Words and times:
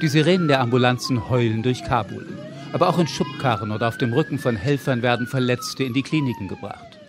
Die 0.00 0.06
Sirenen 0.06 0.46
der 0.46 0.60
Ambulanzen 0.60 1.28
heulen 1.28 1.64
durch 1.64 1.82
Kabul. 1.82 2.24
Aber 2.72 2.88
auch 2.88 3.00
in 3.00 3.08
Schubkarren 3.08 3.72
oder 3.72 3.88
auf 3.88 3.98
dem 3.98 4.12
Rücken 4.12 4.38
von 4.38 4.54
Helfern 4.54 5.02
werden 5.02 5.26
Verletzte 5.26 5.82
in 5.82 5.92
die 5.92 6.04
Kliniken 6.04 6.46
gebracht. 6.46 7.00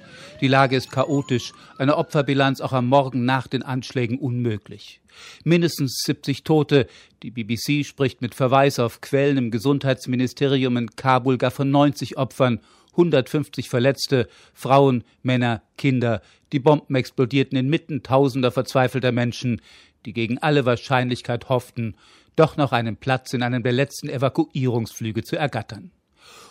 Die 0.42 0.48
Lage 0.48 0.76
ist 0.76 0.91
chaotisch, 0.91 1.54
eine 1.78 1.98
Opferbilanz 1.98 2.62
auch 2.62 2.73
am 2.73 2.88
Morgen 2.88 3.25
nach 3.25 3.46
den 3.46 3.62
Anschlägen 3.62 4.18
unmöglich. 4.18 5.02
Mindestens 5.44 6.02
70 6.04 6.44
Tote. 6.44 6.88
Die 7.21 7.30
BBC 7.30 7.86
spricht 7.86 8.21
mit 8.21 8.34
Verweis 8.34 8.80
auf 8.80 9.02
Quellen 9.02 9.38
im 9.38 9.52
Gesundheitsministerium 9.52 10.76
in 10.78 10.96
Kabul 10.96 11.38
gar 11.38 11.52
von 11.52 11.70
90 11.70 12.18
Opfern, 12.18 12.60
150 12.94 13.70
Verletzte, 13.70 14.28
Frauen, 14.56 15.04
Männer, 15.21 15.62
Kinder. 15.78 16.24
Die 16.54 16.60
Bomben 16.60 16.96
explodierten 16.96 17.56
inmitten 17.56 18.02
tausender 18.02 18.52
verzweifelter 18.52 19.12
Menschen, 19.12 19.62
die 20.08 20.14
gegen 20.14 20.40
alle 20.40 20.66
Wahrscheinlichkeit 20.66 21.50
hofften, 21.50 21.96
doch 22.39 22.57
noch 22.57 22.71
einen 22.71 22.95
Platz 22.95 23.34
in 23.34 23.43
einem 23.43 23.63
der 23.63 23.73
letzten 23.73 24.09
Evakuierungsflüge 24.09 25.23
zu 25.23 25.35
ergattern. 25.35 25.91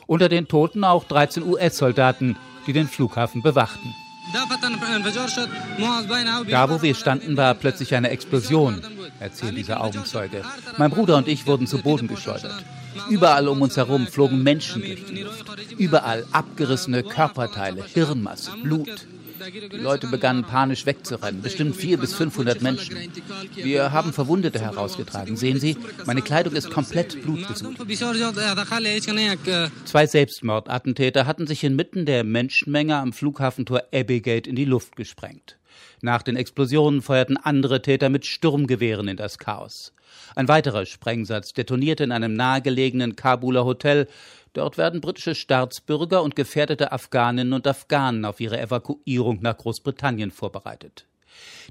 Unter 0.06 0.28
den 0.28 0.46
Toten 0.46 0.84
auch 0.84 1.04
13 1.04 1.42
US-Soldaten, 1.42 2.36
die 2.66 2.72
den 2.72 2.88
Flughafen 2.88 3.42
bewachten. 3.42 3.94
Da, 6.50 6.70
wo 6.70 6.82
wir 6.82 6.94
standen, 6.94 7.36
war 7.36 7.54
plötzlich 7.54 7.94
eine 7.94 8.10
Explosion, 8.10 8.82
erzählt 9.20 9.56
dieser 9.56 9.82
Augenzeuge. 9.82 10.42
Mein 10.76 10.90
Bruder 10.90 11.16
und 11.16 11.28
ich 11.28 11.46
wurden 11.46 11.66
zu 11.66 11.78
Boden 11.78 12.08
geschleudert. 12.08 12.62
Überall 13.08 13.48
um 13.48 13.62
uns 13.62 13.76
herum 13.76 14.06
flogen 14.06 14.42
Menschen 14.42 14.82
durch 14.82 15.04
die 15.06 15.22
Luft. 15.22 15.46
Überall 15.78 16.26
abgerissene 16.32 17.02
Körperteile, 17.02 17.84
Hirnmasse, 17.84 18.50
Blut. 18.62 19.06
Die 19.72 19.76
Leute 19.76 20.08
begannen 20.08 20.44
panisch 20.44 20.86
wegzurennen, 20.86 21.42
bestimmt 21.42 21.76
400 21.76 22.00
bis 22.00 22.14
500 22.14 22.62
Menschen. 22.62 22.96
Wir 23.54 23.92
haben 23.92 24.12
Verwundete 24.12 24.60
herausgetragen. 24.60 25.36
Sehen 25.36 25.60
Sie, 25.60 25.76
meine 26.06 26.22
Kleidung 26.22 26.54
ist 26.54 26.70
komplett 26.70 27.22
blutbesudelt. 27.22 27.78
Zwei 29.84 30.06
Selbstmordattentäter 30.06 31.26
hatten 31.26 31.46
sich 31.46 31.64
inmitten 31.64 32.06
der 32.06 32.24
Menschenmenge 32.24 32.96
am 32.96 33.12
Flughafentor 33.12 33.82
Abbygate 33.92 34.50
in 34.50 34.56
die 34.56 34.64
Luft 34.64 34.96
gesprengt. 34.96 35.56
Nach 36.00 36.22
den 36.22 36.36
Explosionen 36.36 37.02
feuerten 37.02 37.36
andere 37.36 37.82
Täter 37.82 38.08
mit 38.08 38.26
Sturmgewehren 38.26 39.08
in 39.08 39.16
das 39.16 39.38
Chaos. 39.38 39.92
Ein 40.34 40.48
weiterer 40.48 40.86
Sprengsatz 40.86 41.52
detonierte 41.52 42.04
in 42.04 42.12
einem 42.12 42.34
nahegelegenen 42.34 43.16
Kabuler 43.16 43.64
Hotel, 43.64 44.08
Dort 44.58 44.76
werden 44.76 45.00
britische 45.00 45.36
Staatsbürger 45.36 46.20
und 46.20 46.34
gefährdete 46.34 46.90
Afghaninnen 46.90 47.52
und 47.52 47.68
Afghanen 47.68 48.24
auf 48.24 48.40
ihre 48.40 48.60
Evakuierung 48.60 49.38
nach 49.40 49.56
Großbritannien 49.56 50.32
vorbereitet. 50.32 51.06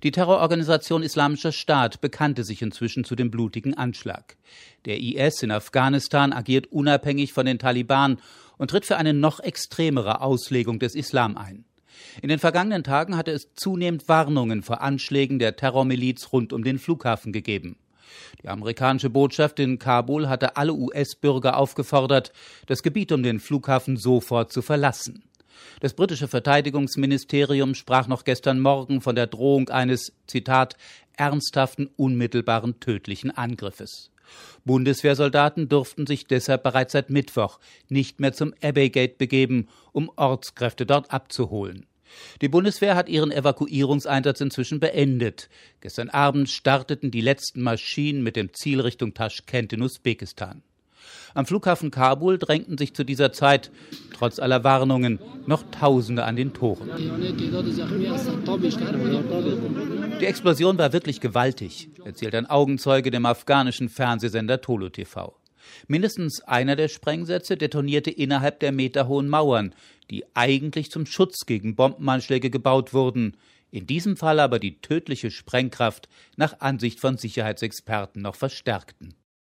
Die 0.03 0.11
Terrororganisation 0.11 1.03
Islamischer 1.03 1.52
Staat 1.52 1.99
bekannte 1.99 2.45
sich 2.45 2.61
inzwischen 2.61 3.03
zu 3.03 3.17
dem 3.17 3.30
blutigen 3.30 3.73
Anschlag. 3.73 4.38
Der 4.85 5.02
IS 5.02 5.43
in 5.43 5.52
Afghanistan 5.52 6.31
agiert 6.31 6.67
unabhängig 6.67 7.33
von 7.33 7.45
den 7.45 7.59
Taliban 7.59 8.21
und 8.58 8.69
tritt 8.69 8.85
für 8.85 8.95
eine 8.95 9.13
noch 9.13 9.41
extremere 9.41 10.21
Auslegung 10.21 10.80
des 10.80 10.95
Islam 10.95 11.35
ein. 11.35 11.65
In 12.21 12.30
den 12.30 12.39
vergangenen 12.39 12.85
Tagen 12.85 13.17
hatte 13.17 13.31
es 13.31 13.53
zunehmend 13.53 14.08
Warnungen 14.08 14.63
vor 14.63 14.80
Anschlägen 14.80 15.39
der 15.39 15.58
Terrormiliz 15.58 16.31
rund 16.31 16.53
um 16.53 16.63
den 16.63 16.80
Flughafen 16.80 17.33
gegeben. 17.33 17.75
Die 18.44 18.47
amerikanische 18.47 19.09
Botschaft 19.09 19.59
in 19.59 19.80
Kabul 19.80 20.30
hatte 20.30 20.58
alle 20.58 20.73
US-Bürger 20.73 21.58
aufgefordert, 21.58 22.31
das 22.67 22.83
Gebiet 22.83 23.11
um 23.11 23.23
den 23.23 23.39
Flughafen 23.39 23.97
sofort 23.97 24.52
zu 24.52 24.61
verlassen. 24.61 25.23
Das 25.80 25.94
britische 25.94 26.27
Verteidigungsministerium 26.27 27.73
sprach 27.75 28.08
noch 28.08 28.23
gestern 28.23 28.59
Morgen 28.59 29.02
von 29.02 29.16
der 29.16 29.27
Drohung 29.27 29.69
eines, 29.69 30.14
Zitat, 30.27 30.77
ernsthaften, 31.16 31.89
unmittelbaren 31.95 32.80
tödlichen 32.80 33.31
Angriffes. 33.31 34.11
Bundeswehrsoldaten 34.66 35.69
durften 35.69 36.05
sich 36.05 36.27
deshalb 36.27 36.64
bereits 36.64 36.94
seit 36.94 37.09
Mittwoch 37.09 37.59
nicht 37.89 38.19
mehr 38.19 38.33
zum 38.33 38.53
Abbey 38.61 38.89
begeben, 39.17 39.67
um 39.93 40.11
Ortskräfte 40.15 40.86
dort 40.86 41.11
abzuholen. 41.11 41.86
Die 42.41 42.49
Bundeswehr 42.49 42.95
hat 42.95 43.09
ihren 43.09 43.31
Evakuierungseinsatz 43.31 44.41
inzwischen 44.41 44.79
beendet. 44.79 45.49
Gestern 45.81 46.09
Abend 46.09 46.49
starteten 46.49 47.11
die 47.11 47.21
letzten 47.21 47.61
Maschinen 47.61 48.23
mit 48.23 48.35
dem 48.35 48.53
Ziel 48.53 48.81
Richtung 48.81 49.13
Taschkent 49.13 49.73
in 49.73 49.81
Usbekistan. 49.81 50.63
Am 51.33 51.45
Flughafen 51.45 51.91
Kabul 51.91 52.37
drängten 52.37 52.77
sich 52.77 52.93
zu 52.93 53.03
dieser 53.03 53.31
Zeit, 53.31 53.71
trotz 54.13 54.39
aller 54.39 54.63
Warnungen, 54.63 55.19
noch 55.45 55.63
Tausende 55.71 56.23
an 56.23 56.35
den 56.35 56.53
Toren. 56.53 56.89
Die 60.19 60.25
Explosion 60.25 60.77
war 60.77 60.93
wirklich 60.93 61.21
gewaltig, 61.21 61.89
erzählt 62.03 62.35
ein 62.35 62.47
Augenzeuge 62.47 63.11
dem 63.11 63.25
afghanischen 63.25 63.89
Fernsehsender 63.89 64.61
Tolo 64.61 64.89
TV. 64.89 65.35
Mindestens 65.87 66.41
einer 66.43 66.75
der 66.75 66.87
Sprengsätze 66.87 67.57
detonierte 67.57 68.09
innerhalb 68.09 68.59
der 68.59 68.71
meterhohen 68.71 69.29
Mauern, 69.29 69.73
die 70.11 70.25
eigentlich 70.35 70.91
zum 70.91 71.05
Schutz 71.05 71.45
gegen 71.45 71.75
Bombenanschläge 71.75 72.49
gebaut 72.49 72.93
wurden, 72.93 73.37
in 73.71 73.85
diesem 73.85 74.17
Fall 74.17 74.39
aber 74.39 74.59
die 74.59 74.79
tödliche 74.79 75.31
Sprengkraft 75.31 76.07
nach 76.37 76.59
Ansicht 76.61 76.99
von 76.99 77.17
Sicherheitsexperten 77.17 78.21
noch 78.21 78.35
verstärkten 78.35 79.13